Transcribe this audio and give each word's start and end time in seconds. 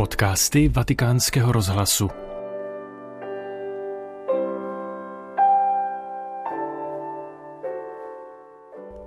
Podcasty 0.00 0.68
Vatikánského 0.68 1.52
rozhlasu. 1.52 2.08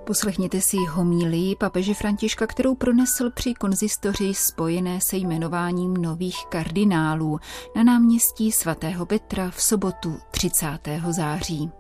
Poslechněte 0.06 0.62
si 0.62 0.78
homílii 0.90 1.56
papeže 1.56 1.94
Františka, 1.94 2.48
kterou 2.48 2.76
pronesl 2.76 3.32
při 3.32 3.54
konzistoři 3.54 4.34
spojené 4.34 5.02
se 5.02 5.18
jmenováním 5.18 5.94
nových 5.94 6.46
kardinálů 6.46 7.40
na 7.76 7.84
náměstí 7.84 8.52
svatého 8.52 9.06
Petra 9.06 9.52
v 9.52 9.62
sobotu 9.62 10.18
30. 10.32 10.68
září. 11.10 11.72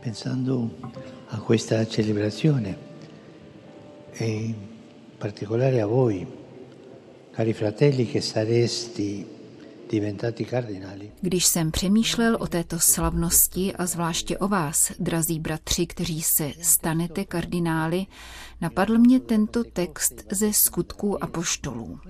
Pensando 0.00 0.70
a 1.30 1.40
questa 1.46 1.86
celebrazione 1.86 2.76
e 4.20 4.26
in 4.26 4.56
particolare 5.18 5.82
a 5.82 5.86
voi, 5.86 6.26
cari 7.36 7.52
fratelli 7.52 8.06
che 8.06 8.22
saresti 8.22 9.36
když 11.20 11.46
jsem 11.46 11.70
přemýšlel 11.70 12.36
o 12.40 12.46
této 12.46 12.78
slavnosti 12.80 13.74
a 13.74 13.86
zvláště 13.86 14.38
o 14.38 14.48
vás, 14.48 14.92
drazí 14.98 15.40
bratři, 15.40 15.86
kteří 15.86 16.22
se 16.22 16.52
stanete 16.62 17.24
kardinály, 17.24 18.06
napadl 18.60 18.98
mě 18.98 19.20
tento 19.20 19.64
text 19.64 20.14
ze 20.32 20.52
skutků 20.52 21.24
a 21.24 21.26
poštolů. 21.26 22.00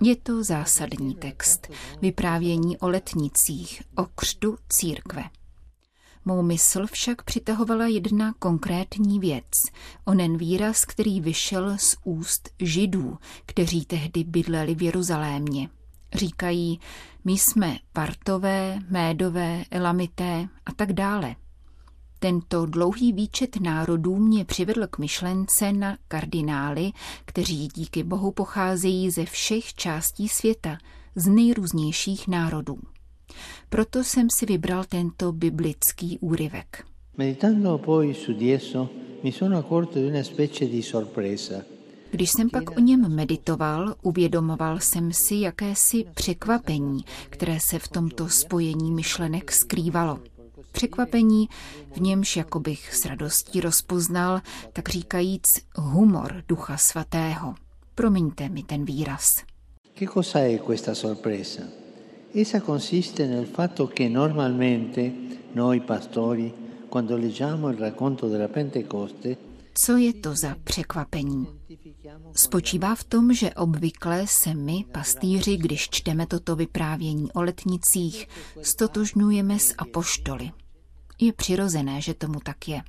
Je 0.00 0.16
to 0.16 0.44
zásadní 0.44 1.14
text, 1.14 1.68
vyprávění 2.02 2.78
o 2.78 2.88
letnicích, 2.88 3.82
o 3.96 4.04
křtu 4.14 4.58
církve. 4.68 5.22
Mou 6.24 6.42
mysl 6.42 6.86
však 6.86 7.22
přitahovala 7.22 7.86
jedna 7.86 8.34
konkrétní 8.38 9.20
věc, 9.20 9.50
onen 10.04 10.36
výraz, 10.36 10.84
který 10.84 11.20
vyšel 11.20 11.78
z 11.78 11.96
úst 12.04 12.48
židů, 12.58 13.18
kteří 13.46 13.84
tehdy 13.84 14.24
bydleli 14.24 14.74
v 14.74 14.82
Jeruzalémě. 14.82 15.68
Říkají, 16.14 16.80
my 17.24 17.32
jsme 17.32 17.78
partové, 17.92 18.78
médové, 18.88 19.64
elamité 19.70 20.48
a 20.66 20.72
tak 20.72 20.92
dále. 20.92 21.36
Tento 22.18 22.66
dlouhý 22.66 23.12
výčet 23.12 23.60
národů 23.60 24.16
mě 24.16 24.44
přivedl 24.44 24.86
k 24.86 24.98
myšlence 24.98 25.72
na 25.72 25.98
kardinály, 26.08 26.92
kteří 27.24 27.68
díky 27.74 28.02
Bohu 28.02 28.32
pocházejí 28.32 29.10
ze 29.10 29.24
všech 29.24 29.74
částí 29.74 30.28
světa, 30.28 30.78
z 31.14 31.26
nejrůznějších 31.26 32.28
národů. 32.28 32.78
Proto 33.68 34.04
jsem 34.04 34.26
si 34.30 34.46
vybral 34.46 34.84
tento 34.84 35.32
biblický 35.32 36.18
úryvek. 36.18 36.84
Meditando 37.16 37.78
poi 37.78 38.14
su 38.14 38.32
di 38.32 38.52
esso, 38.52 38.90
mi 39.22 39.32
sono 39.32 39.58
accorto 39.58 39.98
di 39.98 40.06
una 40.06 40.22
specie 40.22 40.66
di 40.66 40.82
sorpresa– 40.82 41.54
když 42.10 42.30
jsem 42.30 42.50
pak 42.50 42.76
o 42.76 42.80
něm 42.80 43.14
meditoval, 43.14 43.94
uvědomoval 44.02 44.80
jsem 44.80 45.12
si 45.12 45.34
jakési 45.34 46.04
překvapení, 46.14 47.04
které 47.30 47.58
se 47.60 47.78
v 47.78 47.88
tomto 47.88 48.28
spojení 48.28 48.92
myšlenek 48.92 49.52
skrývalo. 49.52 50.20
Překvapení, 50.72 51.48
v 51.92 52.00
němž 52.00 52.36
jako 52.36 52.60
bych 52.60 52.94
s 52.94 53.04
radostí 53.04 53.60
rozpoznal, 53.60 54.40
tak 54.72 54.88
říkajíc 54.88 55.42
humor 55.76 56.42
Ducha 56.48 56.76
Svatého. 56.76 57.54
Promiňte 57.94 58.48
mi 58.48 58.62
ten 58.62 58.84
výraz. 58.84 59.42
Che 59.98 60.06
questa 60.66 60.94
sorpresa? 60.94 61.79
Essa 62.32 62.60
consiste 62.60 63.26
nel 63.26 63.46
fatto 63.46 63.88
che 63.88 64.08
normalmente 64.08 65.12
noi 65.52 65.80
pastori, 65.80 66.52
quando 66.88 67.16
leggiamo 67.16 67.70
il 67.70 67.76
racconto 67.76 68.28
della 68.28 68.48
Pentecoste, 68.48 69.36
co 69.72 69.96
je 69.96 70.12
to 70.12 70.34
za 70.34 70.56
překvapení? 70.64 71.46
Spočívá 72.34 72.94
v 72.94 73.04
tom, 73.04 73.34
že 73.34 73.54
obvykle 73.54 74.26
se 74.26 74.54
my, 74.54 74.84
pastýři, 74.92 75.56
když 75.56 75.88
čteme 75.90 76.26
toto 76.26 76.56
vyprávění 76.56 77.32
o 77.32 77.42
letnicích, 77.42 78.28
stotožňujeme 78.62 79.58
s 79.58 79.74
apoštoly. 79.78 80.50
Je 81.20 81.32
přirozené, 81.32 82.00
že 82.00 82.14
tomu 82.14 82.40
tak 82.40 82.68
je. 82.68 82.82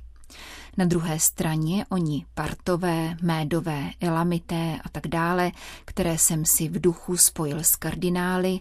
Na 0.78 0.84
druhé 0.84 1.20
straně 1.20 1.86
oni 1.88 2.26
partové, 2.34 3.16
médové, 3.22 3.90
elamité 4.00 4.78
a 4.84 4.88
tak 4.88 5.06
dále, 5.06 5.52
které 5.84 6.18
jsem 6.18 6.44
si 6.44 6.68
v 6.68 6.80
duchu 6.80 7.16
spojil 7.16 7.58
s 7.58 7.76
kardinály, 7.76 8.60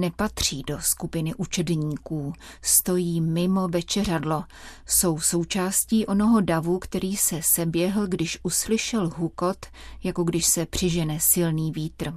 nepatří 0.00 0.62
do 0.66 0.80
skupiny 0.80 1.34
učedníků, 1.34 2.32
stojí 2.62 3.20
mimo 3.20 3.68
večeřadlo, 3.68 4.44
jsou 4.86 5.20
součástí 5.20 6.06
onoho 6.06 6.40
davu, 6.40 6.78
který 6.78 7.16
se 7.16 7.40
seběhl, 7.42 8.06
když 8.06 8.38
uslyšel 8.42 9.10
hukot, 9.16 9.66
jako 10.04 10.24
když 10.24 10.46
se 10.46 10.66
přižene 10.66 11.18
silný 11.20 11.72
vítr. 11.72 12.12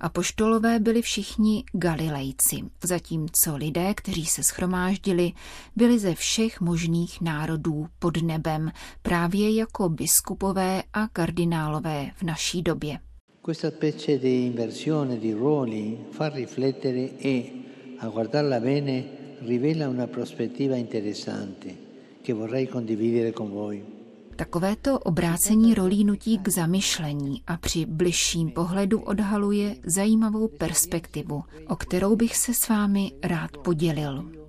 A 0.00 0.08
poštolové 0.08 0.78
byli 0.78 1.02
všichni 1.02 1.64
Galilejci, 1.72 2.60
zatímco 2.84 3.56
lidé, 3.56 3.94
kteří 3.94 4.26
se 4.26 4.42
schromáždili, 4.42 5.32
byli 5.76 5.98
ze 5.98 6.14
všech 6.14 6.60
možných 6.60 7.20
národů 7.20 7.86
pod 7.98 8.22
nebem, 8.22 8.72
právě 9.02 9.54
jako 9.54 9.88
biskupové 9.88 10.82
a 10.92 11.08
kardinálové 11.08 12.10
v 12.16 12.22
naší 12.22 12.62
době. 12.62 12.98
Questa 13.42 13.70
specie 13.70 14.18
di 14.18 14.44
inversione 14.44 15.18
di 15.18 15.32
ruoli 15.32 15.96
fa 16.10 16.28
riflettere 16.28 17.16
e, 17.16 17.52
a 17.96 18.08
guardarla 18.08 18.60
bene, 18.60 19.38
rivela 19.40 19.88
una 19.88 20.06
prospettiva 20.06 20.76
interessante 20.76 21.74
che 22.20 22.34
vorrei 22.34 22.68
condividere 22.68 23.32
con 23.32 23.50
voi. 23.50 23.82
Takovéto 24.36 24.98
obrácení 24.98 25.74
rolí 25.74 26.04
nutí 26.04 26.38
k 26.38 26.48
zamyšlení 26.48 27.42
a 27.46 27.56
při 27.56 27.86
bližším 27.86 28.50
pohledu 28.50 29.00
odhaluje 29.00 29.76
zajímavou 29.84 30.48
perspektivu, 30.48 31.42
o 31.68 31.76
kterou 31.76 32.16
bych 32.16 32.36
se 32.36 32.52
s 32.54 32.68
vámi 32.68 33.12
rád 33.22 33.50
podělil. 33.56 34.39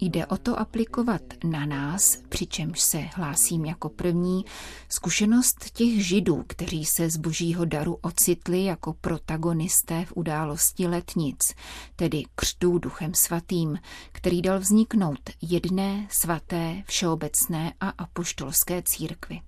Jde 0.00 0.26
o 0.26 0.36
to 0.36 0.60
aplikovat 0.60 1.22
na 1.44 1.66
nás, 1.66 2.16
přičemž 2.28 2.80
se 2.80 2.98
hlásím 2.98 3.64
jako 3.64 3.88
první, 3.88 4.44
zkušenost 4.88 5.70
těch 5.70 6.06
židů, 6.06 6.44
kteří 6.46 6.84
se 6.84 7.10
z 7.10 7.16
božího 7.16 7.64
daru 7.64 7.98
ocitli 8.02 8.64
jako 8.64 8.92
protagonisté 8.92 10.04
v 10.04 10.12
události 10.16 10.86
letnic, 10.86 11.54
tedy 11.96 12.22
křtů 12.34 12.78
duchem 12.78 13.14
svatým, 13.14 13.78
který 14.12 14.42
dal 14.42 14.58
vzniknout 14.58 15.30
jedné 15.42 16.06
svaté, 16.10 16.82
všeobecné 16.86 17.72
a 17.80 17.88
apoštolské 17.88 18.82
církvy. 18.82 19.40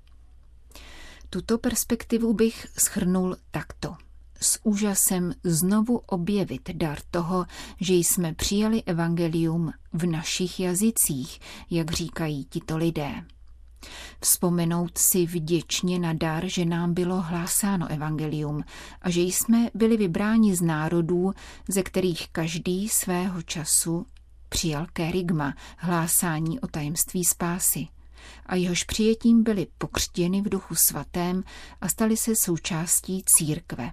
Tuto 1.30 1.58
perspektivu 1.58 2.34
bych 2.34 2.66
schrnul 2.78 3.36
takto 3.50 3.96
s 4.42 4.60
úžasem 4.62 5.32
znovu 5.44 5.96
objevit 5.96 6.70
dar 6.72 6.98
toho, 7.10 7.46
že 7.80 7.94
jsme 7.94 8.34
přijali 8.34 8.82
evangelium 8.82 9.72
v 9.92 10.06
našich 10.06 10.60
jazycích, 10.60 11.40
jak 11.70 11.90
říkají 11.90 12.44
tito 12.44 12.76
lidé. 12.76 13.24
Vzpomenout 14.20 14.98
si 14.98 15.26
vděčně 15.26 15.98
na 15.98 16.12
dar, 16.12 16.46
že 16.46 16.64
nám 16.64 16.94
bylo 16.94 17.20
hlásáno 17.20 17.90
evangelium 17.90 18.64
a 19.02 19.10
že 19.10 19.20
jsme 19.20 19.70
byli 19.74 19.96
vybráni 19.96 20.56
z 20.56 20.60
národů, 20.60 21.32
ze 21.68 21.82
kterých 21.82 22.28
každý 22.28 22.88
svého 22.88 23.42
času 23.42 24.06
přijal 24.48 24.86
kerygma, 24.92 25.54
hlásání 25.76 26.60
o 26.60 26.66
tajemství 26.66 27.24
spásy 27.24 27.88
a 28.46 28.54
jehož 28.54 28.84
přijetím 28.84 29.42
byli 29.42 29.66
pokřtěni 29.78 30.42
v 30.42 30.48
duchu 30.48 30.74
svatém 30.74 31.42
a 31.80 31.88
stali 31.88 32.16
se 32.16 32.36
součástí 32.36 33.22
církve 33.26 33.92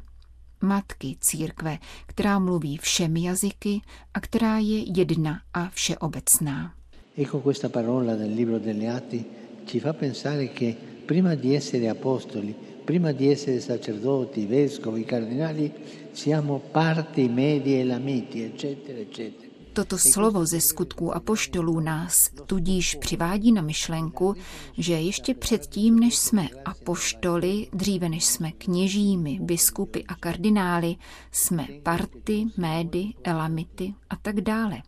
matky 0.62 1.18
církve, 1.20 1.78
která 2.06 2.40
mluví 2.40 2.78
všemi 2.78 3.24
jazyky 3.24 3.82
a 4.14 4.20
která 4.20 4.58
je 4.58 5.00
jedna 5.00 5.42
a 5.54 5.70
všeobecná. 5.70 6.74
Ecco 7.18 7.40
questa 7.42 7.70
parola 7.70 8.16
del 8.16 8.36
libro 8.36 8.60
degli 8.60 8.86
Atti 8.86 9.26
ci 9.66 9.80
fa 9.80 9.94
pensare 9.94 10.48
che 10.54 10.76
prima 11.06 11.36
di 11.36 11.56
essere 11.56 11.90
apostoli, 11.90 12.54
prima 12.86 13.12
di 13.12 13.32
essere 13.32 13.60
sacerdoti, 13.60 14.46
vescovi, 14.46 15.04
cardinali, 15.04 15.72
siamo 16.12 16.62
parti 16.72 17.28
medie 17.28 17.80
e 17.80 17.86
lamiti, 17.86 18.44
eccetera, 18.44 19.00
eccetera. 19.00 19.47
Toto 19.78 19.98
slovo 19.98 20.46
ze 20.46 20.62
skutků 20.62 21.16
apoštolů 21.16 21.80
nás 21.80 22.30
tudíž 22.46 22.96
přivádí 22.96 23.52
na 23.52 23.62
myšlenku, 23.62 24.36
že 24.78 24.94
ještě 24.94 25.34
předtím, 25.34 26.00
než 26.00 26.18
jsme 26.18 26.48
apoštoli, 26.66 27.68
dříve 27.74 28.10
než 28.10 28.26
jsme 28.26 28.52
kněžími, 28.52 29.40
biskupy 29.42 30.04
a 30.08 30.16
kardinály, 30.16 30.96
jsme 31.32 31.68
party, 31.84 32.46
médy, 32.58 33.14
elamity 33.24 33.94
a 34.10 34.16
tak 34.16 34.42
dále. 34.42 34.82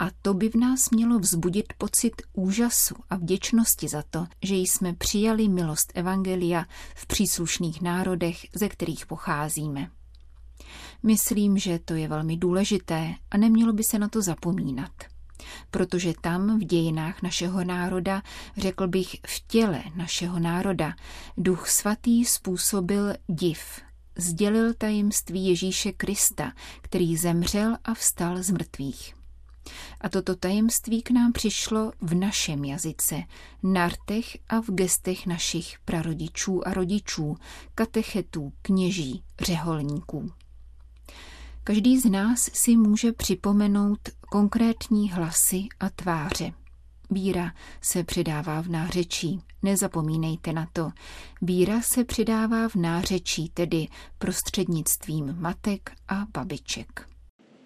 A 0.00 0.08
to 0.22 0.34
by 0.34 0.48
v 0.48 0.54
nás 0.54 0.90
mělo 0.90 1.18
vzbudit 1.18 1.72
pocit 1.78 2.12
úžasu 2.32 2.94
a 3.10 3.16
vděčnosti 3.16 3.88
za 3.88 4.02
to, 4.10 4.26
že 4.42 4.54
jsme 4.54 4.94
přijali 4.94 5.48
milost 5.48 5.92
Evangelia 5.94 6.64
v 6.94 7.06
příslušných 7.06 7.82
národech, 7.82 8.46
ze 8.54 8.68
kterých 8.68 9.06
pocházíme. 9.06 9.90
Myslím, 11.02 11.58
že 11.58 11.78
to 11.78 11.94
je 11.94 12.08
velmi 12.08 12.36
důležité 12.36 13.14
a 13.30 13.36
nemělo 13.36 13.72
by 13.72 13.84
se 13.84 13.98
na 13.98 14.08
to 14.08 14.22
zapomínat. 14.22 14.92
Protože 15.70 16.12
tam 16.20 16.58
v 16.60 16.64
dějinách 16.64 17.22
našeho 17.22 17.64
národa, 17.64 18.22
řekl 18.56 18.88
bych 18.88 19.16
v 19.26 19.40
těle 19.46 19.82
našeho 19.96 20.38
národa, 20.38 20.94
duch 21.36 21.68
svatý 21.68 22.24
způsobil 22.24 23.14
div, 23.28 23.80
sdělil 24.16 24.74
tajemství 24.74 25.46
Ježíše 25.46 25.92
Krista, 25.92 26.52
který 26.80 27.16
zemřel 27.16 27.76
a 27.84 27.94
vstal 27.94 28.42
z 28.42 28.50
mrtvých. 28.50 29.14
A 30.00 30.08
toto 30.08 30.36
tajemství 30.36 31.02
k 31.02 31.10
nám 31.10 31.32
přišlo 31.32 31.92
v 32.00 32.14
našem 32.14 32.64
jazyce, 32.64 33.22
nartech 33.62 34.36
a 34.48 34.60
v 34.60 34.70
gestech 34.70 35.26
našich 35.26 35.78
prarodičů 35.84 36.68
a 36.68 36.74
rodičů, 36.74 37.36
katechetů, 37.74 38.52
kněží, 38.62 39.22
řeholníků. 39.40 40.32
Každý 41.70 41.98
z 41.98 42.10
nás 42.10 42.50
si 42.52 42.76
může 42.76 43.12
připomenout 43.12 43.98
konkrétní 44.32 45.10
hlasy 45.10 45.62
a 45.80 45.90
tváře. 45.90 46.52
Víra 47.10 47.52
se 47.82 48.04
předává 48.04 48.62
v 48.62 48.68
nářečí. 48.68 49.40
Nezapomínejte 49.62 50.52
na 50.52 50.68
to. 50.72 50.90
Víra 51.42 51.80
se 51.82 52.04
předává 52.04 52.68
v 52.68 52.74
nářečí, 52.74 53.50
tedy 53.54 53.86
prostřednictvím 54.18 55.36
matek 55.38 55.90
a 56.08 56.26
babiček. 56.34 57.06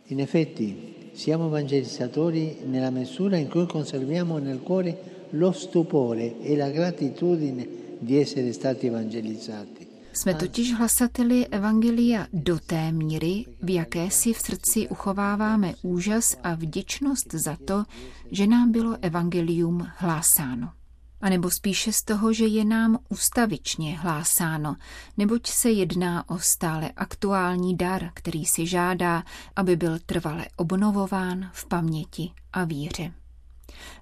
In 0.08 0.20
effetti, 0.20 0.76
siamo 1.14 1.46
evangelizzatori 1.46 2.56
nella 2.66 2.90
misura 2.90 3.36
in 3.36 3.48
cui 3.48 3.66
conserviamo 3.66 4.38
nel 4.38 4.58
cuore 4.58 4.94
lo 5.32 5.52
stupore 5.52 6.32
e 6.42 6.56
la 6.56 6.70
gratitudine 6.70 7.66
di 8.00 8.20
essere 8.20 8.52
stati 8.52 8.86
evangelizzati. 8.86 9.83
Jsme 10.14 10.34
totiž 10.34 10.75
hlasateli 10.75 11.46
Evangelia 11.46 12.26
do 12.32 12.58
té 12.58 12.93
míry, 12.93 13.44
v 13.62 13.75
jaké 13.75 14.11
si 14.11 14.32
v 14.32 14.38
srdci 14.38 14.88
uchováváme 14.88 15.75
úžas 15.82 16.37
a 16.43 16.55
vděčnost 16.55 17.34
za 17.34 17.56
to, 17.64 17.84
že 18.31 18.46
nám 18.46 18.72
bylo 18.72 18.96
Evangelium 19.02 19.87
hlásáno. 19.96 20.72
A 21.20 21.28
nebo 21.28 21.50
spíše 21.50 21.93
z 21.93 22.02
toho, 22.02 22.32
že 22.32 22.46
je 22.46 22.64
nám 22.64 22.99
ustavičně 23.08 23.99
hlásáno, 23.99 24.76
neboť 25.16 25.46
se 25.46 25.70
jedná 25.70 26.28
o 26.28 26.38
stále 26.38 26.90
aktuální 26.96 27.76
dar, 27.76 28.10
který 28.14 28.44
si 28.44 28.67
žádá, 28.67 29.22
aby 29.56 29.76
byl 29.76 29.99
trvale 30.06 30.46
obnovován 30.56 31.50
v 31.52 31.69
paměti 31.69 32.32
a 32.52 32.64
víře. 32.64 33.12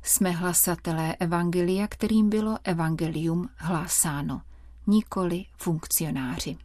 Jsme 0.03 0.31
hlasatelé 0.31 1.17
Evangelia, 1.17 1.87
kterým 1.89 2.29
bylo 2.29 2.59
Evangelium 2.65 3.49
hlásáno– 3.57 4.41
nikoli 4.87 5.45
funkcionáři. 5.57 6.57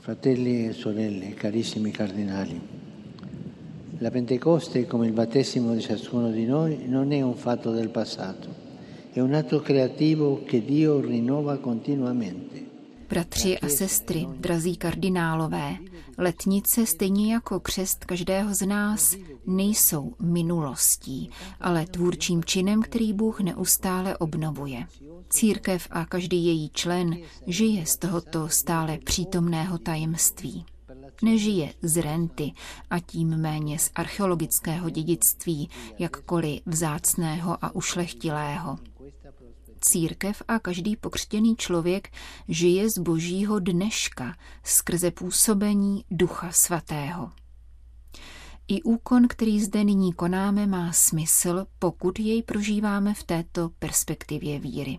Fratelli 0.00 0.66
e 0.66 0.74
sorelle, 0.74 1.34
carissimi 1.34 1.92
cardinali, 1.92 2.60
la 3.98 4.10
Pentecoste, 4.10 4.86
come 4.86 5.06
il 5.06 5.12
battesimo 5.12 5.74
di 5.74 5.80
ciascuno 5.80 6.30
di 6.30 6.44
noi, 6.44 6.88
non 6.88 7.12
è 7.12 7.20
un 7.22 7.36
fatto 7.36 7.70
del 7.70 7.88
passato, 7.88 8.48
è 9.12 9.20
un 9.20 9.32
atto 9.32 9.60
creativo 9.60 10.42
che 10.44 10.64
Dio 10.64 11.00
rinnova 11.00 11.58
continuamente. 11.58 12.71
Bratři 13.12 13.58
a 13.58 13.68
sestry, 13.68 14.26
drazí 14.36 14.76
kardinálové, 14.76 15.76
letnice 16.18 16.86
stejně 16.86 17.32
jako 17.32 17.60
křest 17.60 18.04
každého 18.04 18.54
z 18.54 18.66
nás 18.66 19.16
nejsou 19.46 20.14
minulostí, 20.20 21.30
ale 21.60 21.86
tvůrčím 21.86 22.44
činem, 22.44 22.82
který 22.82 23.12
Bůh 23.12 23.40
neustále 23.40 24.16
obnovuje. 24.16 24.86
Církev 25.30 25.88
a 25.90 26.06
každý 26.06 26.46
její 26.46 26.70
člen 26.74 27.16
žije 27.46 27.86
z 27.86 27.96
tohoto 27.96 28.48
stále 28.48 28.98
přítomného 28.98 29.78
tajemství. 29.78 30.64
Nežije 31.22 31.72
z 31.82 32.02
renty 32.02 32.52
a 32.90 32.98
tím 32.98 33.28
méně 33.28 33.78
z 33.78 33.90
archeologického 33.94 34.90
dědictví, 34.90 35.70
jakkoliv 35.98 36.60
vzácného 36.66 37.64
a 37.64 37.74
ušlechtilého. 37.74 38.78
Církev 39.84 40.42
a 40.48 40.58
každý 40.58 40.96
pokřtěný 40.96 41.56
člověk 41.56 42.10
žije 42.48 42.90
z 42.90 42.98
božího 42.98 43.58
dneška 43.58 44.36
skrze 44.64 45.10
působení 45.10 46.04
Ducha 46.10 46.52
Svatého. 46.52 47.30
I 48.68 48.82
úkon, 48.82 49.28
který 49.28 49.60
zde 49.60 49.84
nyní 49.84 50.12
konáme, 50.12 50.66
má 50.66 50.92
smysl, 50.92 51.66
pokud 51.78 52.18
jej 52.18 52.42
prožíváme 52.42 53.14
v 53.14 53.22
této 53.22 53.70
perspektivě 53.78 54.58
víry. 54.58 54.98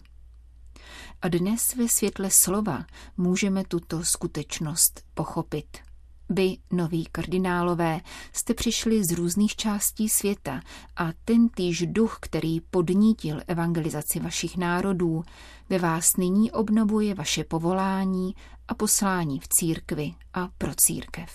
A 1.21 1.27
dnes 1.27 1.75
ve 1.75 1.89
světle 1.89 2.29
slova 2.29 2.86
můžeme 3.18 3.63
tuto 3.63 4.03
skutečnost 4.03 5.03
pochopit. 5.13 5.93
Vy, 6.30 6.58
noví 6.72 7.06
kardinálové, 7.12 8.00
jste 8.34 8.54
přišli 8.54 9.04
z 9.04 9.12
různých 9.12 9.56
částí 9.56 10.10
světa 10.10 10.62
a 10.96 11.10
ten 11.25 11.50
týž 11.50 11.86
duch, 11.88 12.18
který 12.22 12.60
podnítil 12.62 13.42
evangelizaci 13.48 14.20
vašich 14.20 14.58
národů, 14.58 15.24
ve 15.70 15.80
vás 15.80 16.18
nyní 16.18 16.52
obnovuje 16.52 17.14
vaše 17.14 17.44
povolání 17.44 18.36
a 18.68 18.74
poslání 18.74 19.40
v 19.40 19.48
církvi 19.48 20.14
a 20.34 20.50
pro 20.58 20.72
církev. 20.75 21.30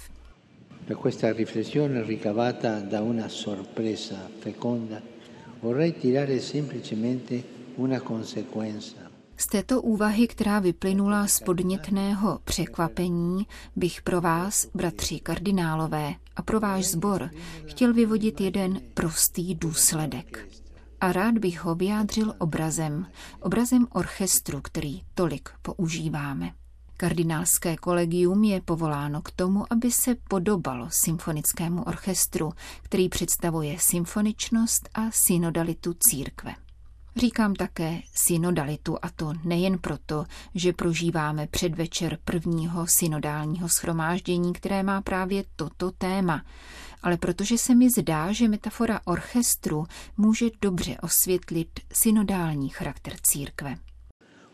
Per 0.87 0.97
questa 0.97 1.33
riflessione 1.33 2.03
ricavata 2.03 2.81
da 2.81 3.03
una 3.03 3.29
sorpresa 3.29 4.17
feconda 4.41 5.03
vorrei 5.63 5.93
tirare 5.93 6.41
semplicemente 6.41 7.43
una 7.77 8.01
conseguenza 8.01 9.08
z 9.39 9.47
této 9.47 9.83
úvahy, 9.83 10.29
která 10.29 10.59
vyplynula 10.59 11.27
z 11.27 11.41
podnětného 11.41 12.39
překvapení, 12.45 13.47
bych 13.77 14.03
pro 14.03 14.21
vás, 14.21 14.67
bratři 14.75 15.21
kardinálové, 15.21 16.15
a 16.37 16.43
pro 16.43 16.61
váš 16.61 16.87
sbor 16.87 17.31
chtěl 17.67 17.95
vyvodit 17.95 18.41
jeden 18.41 18.81
prostý 18.95 19.55
důsledek. 19.55 20.49
A 21.01 21.13
rád 21.13 21.39
bych 21.39 21.61
ho 21.61 21.75
vyjádřil 21.75 22.35
obrazem, 22.39 23.07
obrazem 23.41 23.87
orchestru, 23.93 24.61
který 24.61 25.03
tolik 25.15 25.49
používáme. 25.63 26.53
Kardinálské 26.97 27.77
kolegium 27.77 28.45
je 28.45 28.61
povoláno 28.61 29.23
k 29.23 29.31
tomu, 29.31 29.73
aby 29.73 29.91
se 29.91 30.15
podobalo 30.29 30.89
symfonickému 30.91 31.83
orchestru, 31.83 32.53
který 32.83 33.09
představuje 33.09 33.77
symfoničnost 33.81 34.89
a 34.95 35.01
synodalitu 35.11 35.95
církve. 36.01 36.55
Říkám 37.21 37.55
také 37.55 38.01
synodalitu 38.15 38.97
a 39.03 39.11
to 39.17 39.33
nejen 39.45 39.79
proto, 39.79 40.25
že 40.55 40.73
prožíváme 40.73 41.47
předvečer 41.47 42.19
prvního 42.25 42.87
synodálního 42.87 43.69
schromáždění, 43.69 44.53
které 44.53 44.83
má 44.83 45.03
právě 45.03 45.45
toto 45.57 45.91
téma, 45.91 46.45
ale 47.03 47.17
protože 47.17 47.59
se 47.59 47.75
mi 47.75 47.91
zdá, 47.91 48.33
že 48.33 48.49
metafora 48.49 49.01
orchestru 49.05 49.85
může 50.17 50.47
dobře 50.63 50.97
osvětlit 51.03 51.69
synodální 51.93 52.69
charakter 52.69 53.13
církve. 53.23 53.77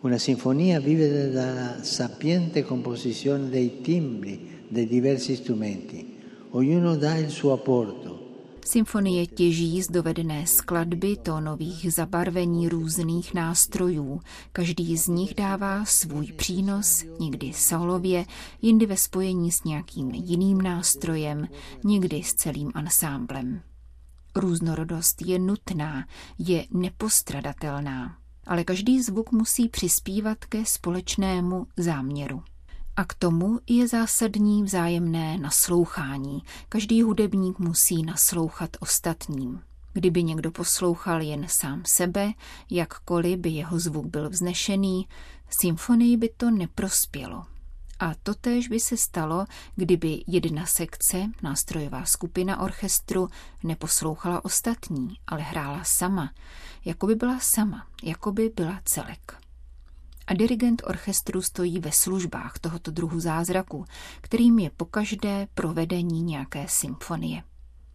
Una 0.02 0.18
sinfonia 0.18 0.80
vive 0.80 1.32
dalla 1.32 1.82
sapiente 1.82 2.62
composizione 2.62 3.50
dei 3.50 3.68
timbri 3.70 4.40
dei 4.70 4.86
diversi 4.86 5.36
strumenti. 5.36 6.06
Ognuno 6.50 6.96
dà 6.96 7.16
il 7.16 7.30
suo 7.30 7.52
apporto, 7.52 8.23
Symfonie 8.64 9.26
těží 9.26 9.82
z 9.82 9.90
dovedené 9.90 10.46
skladby 10.46 11.16
tónových 11.16 11.92
zabarvení 11.92 12.68
různých 12.68 13.34
nástrojů. 13.34 14.20
Každý 14.52 14.96
z 14.96 15.06
nich 15.06 15.34
dává 15.34 15.84
svůj 15.84 16.26
přínos, 16.26 17.04
někdy 17.20 17.52
solově, 17.52 18.26
jindy 18.62 18.86
ve 18.86 18.96
spojení 18.96 19.52
s 19.52 19.64
nějakým 19.64 20.10
jiným 20.10 20.62
nástrojem, 20.62 21.48
někdy 21.84 22.22
s 22.22 22.34
celým 22.34 22.72
ansámblem. 22.74 23.60
Různorodost 24.36 25.22
je 25.22 25.38
nutná, 25.38 26.06
je 26.38 26.66
nepostradatelná, 26.70 28.16
ale 28.46 28.64
každý 28.64 29.02
zvuk 29.02 29.32
musí 29.32 29.68
přispívat 29.68 30.44
ke 30.44 30.64
společnému 30.64 31.66
záměru. 31.76 32.42
A 32.96 33.04
k 33.04 33.14
tomu 33.14 33.60
je 33.66 33.88
zásadní 33.88 34.62
vzájemné 34.62 35.38
naslouchání. 35.38 36.42
Každý 36.68 37.02
hudebník 37.02 37.58
musí 37.58 38.02
naslouchat 38.02 38.70
ostatním. 38.80 39.60
Kdyby 39.92 40.22
někdo 40.22 40.50
poslouchal 40.50 41.22
jen 41.22 41.46
sám 41.48 41.82
sebe, 41.86 42.32
jakkoliv 42.70 43.38
by 43.38 43.50
jeho 43.50 43.78
zvuk 43.78 44.06
byl 44.06 44.30
vznešený, 44.30 45.08
symfonii 45.60 46.16
by 46.16 46.28
to 46.36 46.50
neprospělo. 46.50 47.44
A 47.98 48.12
totéž 48.22 48.68
by 48.68 48.80
se 48.80 48.96
stalo, 48.96 49.46
kdyby 49.76 50.24
jedna 50.26 50.66
sekce, 50.66 51.30
nástrojová 51.42 52.04
skupina 52.04 52.60
orchestru, 52.60 53.28
neposlouchala 53.62 54.44
ostatní, 54.44 55.08
ale 55.26 55.42
hrála 55.42 55.84
sama, 55.84 56.32
jako 56.84 57.06
by 57.06 57.14
byla 57.14 57.38
sama, 57.40 57.86
jako 58.02 58.32
by 58.32 58.48
byla 58.48 58.80
celek 58.84 59.43
a 60.26 60.34
dirigent 60.34 60.82
orchestru 60.86 61.42
stojí 61.42 61.78
ve 61.78 61.92
službách 61.92 62.58
tohoto 62.58 62.90
druhu 62.90 63.20
zázraku, 63.20 63.84
kterým 64.20 64.58
je 64.58 64.70
pokaždé 64.70 65.46
provedení 65.54 66.22
nějaké 66.22 66.66
symfonie. 66.68 67.42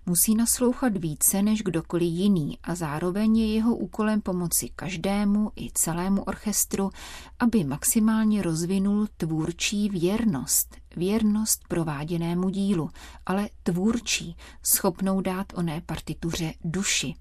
Musí 0.05 0.35
naslouchat 0.35 0.97
více 0.97 1.41
než 1.41 1.61
kdokoliv 1.61 2.11
jiný 2.11 2.57
a 2.63 2.75
zároveň 2.75 3.37
je 3.37 3.53
jeho 3.53 3.75
úkolem 3.75 4.21
pomoci 4.21 4.69
každému 4.75 5.51
i 5.55 5.71
celému 5.73 6.23
orchestru, 6.23 6.89
aby 7.39 7.63
maximálně 7.63 8.41
rozvinul 8.41 9.07
tvůrčí 9.17 9.89
věrnost, 9.89 10.77
věrnost 10.95 11.61
prováděnému 11.67 12.49
dílu, 12.49 12.89
ale 13.25 13.49
tvůrčí, 13.63 14.35
schopnou 14.63 15.21
dát 15.21 15.53
oné 15.55 15.81
partituře 15.85 16.53
duši, 16.63 17.13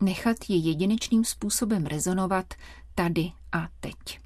nechat 0.00 0.36
ji 0.48 0.68
jedinečným 0.68 1.24
způsobem 1.24 1.86
rezonovat 1.86 2.54
tady 2.94 3.32
a 3.52 3.68
teď. 3.80 4.21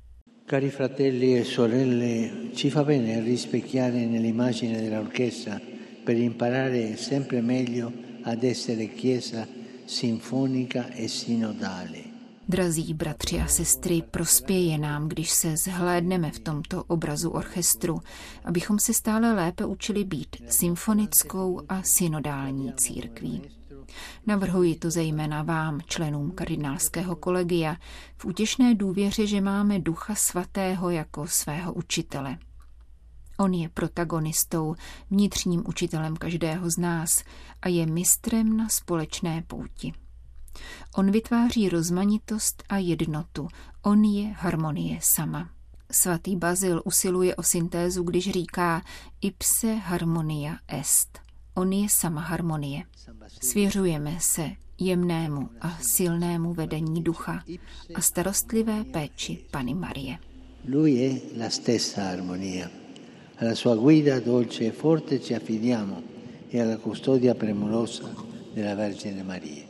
Cari 0.47 0.71
fratelli 0.71 1.37
e 1.37 1.43
sorelle, 1.43 2.50
ci 2.55 2.71
fa 2.71 2.85
bene 2.85 3.21
rispecchiare 3.21 4.07
nell'immagine 4.07 4.81
dell'orchestra 4.81 5.61
per 6.05 6.17
imparare 6.17 6.97
sempre 6.97 7.41
meglio 7.41 7.93
ad 8.23 8.45
essere 8.45 8.87
chiesa 8.95 9.45
sinfonica 9.85 10.93
e 10.93 11.09
sinodale. 11.09 12.05
Drazí 12.45 12.95
bratři 12.95 13.41
a 13.41 13.47
sestry, 13.47 14.03
prospěje 14.11 14.79
nám, 14.79 15.09
když 15.09 15.31
se 15.31 15.57
zhlédneme 15.57 16.31
v 16.31 16.38
tomto 16.38 16.85
obrazu 16.85 17.31
orchestru, 17.31 18.00
abychom 18.45 18.79
se 18.79 18.95
stále 18.95 19.35
lépe 19.35 19.65
učili 19.65 20.05
být 20.05 20.37
symfonickou 20.49 21.61
a 21.69 21.83
synodální 21.83 22.73
církví. 22.76 23.43
Navrhuji 24.26 24.76
to 24.76 24.90
zejména 24.90 25.43
vám, 25.43 25.81
členům 25.87 26.31
kardinálského 26.31 27.16
kolegia, 27.16 27.76
v 28.16 28.25
útěšné 28.25 28.75
důvěře, 28.75 29.26
že 29.26 29.40
máme 29.40 29.78
Ducha 29.78 30.14
Svatého 30.14 30.90
jako 30.90 31.26
svého 31.26 31.73
učitele. 31.73 32.38
On 33.38 33.55
je 33.55 33.69
protagonistou, 33.69 34.75
vnitřním 35.11 35.62
učitelem 35.66 36.16
každého 36.16 36.71
z 36.71 36.78
nás 36.78 37.25
a 37.62 37.69
je 37.69 37.87
mistrem 37.87 38.57
na 38.57 38.69
společné 38.69 39.43
pouti. 39.47 39.93
On 40.95 41.11
vytváří 41.11 41.69
rozmanitost 41.69 42.62
a 42.69 42.76
jednotu. 42.76 43.49
On 43.83 44.05
je 44.05 44.28
harmonie 44.28 44.99
sama. 45.02 45.50
Svatý 45.90 46.37
Bazil 46.37 46.83
usiluje 46.85 47.37
o 47.37 47.43
syntézu, 47.43 48.02
když 48.02 48.31
říká 48.31 48.83
ipse 49.21 49.75
harmonia 49.75 50.57
est. 50.69 51.25
On 51.59 51.73
je 51.73 51.89
sama 51.89 52.21
harmonie. 52.21 52.85
Svěřujeme 53.41 54.17
se 54.21 54.51
jemnému 54.79 55.49
a 55.61 55.79
silnému 55.81 56.55
vedení 56.55 57.03
ducha 57.03 57.43
a 57.95 58.01
starostlivé 58.01 58.85
péči 58.85 59.39
Pany 59.51 59.75
Marie. 59.75 60.19
Lui 60.69 60.93
è 60.97 61.21
la 61.39 61.51
stessa 61.51 62.11
armonia. 62.11 62.71
Alla 63.39 63.55
sua 63.55 63.75
guida 63.77 64.21
dolce 64.21 64.67
e 64.67 64.73
forte 64.73 65.21
ci 65.21 65.35
affidiamo 65.35 66.03
e 66.51 66.61
alla 66.61 66.77
custodia 66.77 67.35
premurosa 67.35 68.15
della 68.55 68.75
Vergine 68.75 69.23
Maria. 69.23 69.65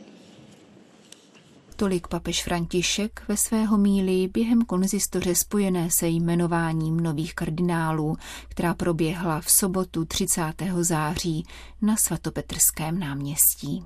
Tolik 1.79 2.07
papež 2.07 2.43
František 2.43 3.21
ve 3.27 3.37
svého 3.37 3.77
míli 3.77 4.29
během 4.33 4.61
konzistoře 4.61 5.35
spojené 5.35 5.89
se 5.91 6.07
jmenováním 6.07 6.99
nových 6.99 7.35
kardinálů, 7.35 8.17
která 8.47 8.73
proběhla 8.73 9.41
v 9.41 9.51
sobotu 9.51 10.05
30. 10.05 10.53
září 10.81 11.45
na 11.81 11.95
svatopetrském 11.97 12.99
náměstí. 12.99 13.85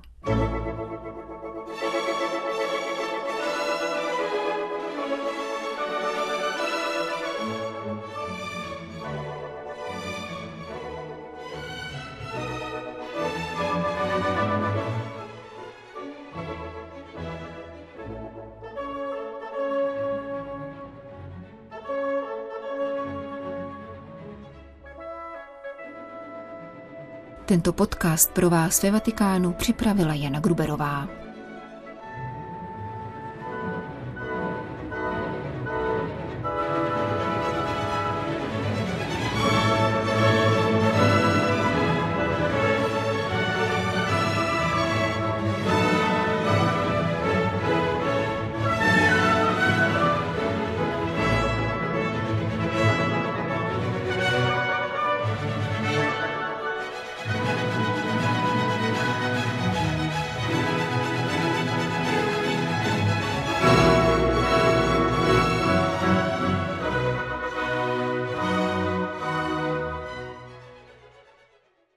Tento 27.46 27.72
podcast 27.72 28.32
pro 28.32 28.50
vás 28.50 28.82
ve 28.82 28.90
Vatikánu 28.90 29.52
připravila 29.52 30.14
Jana 30.14 30.40
Gruberová. 30.40 31.21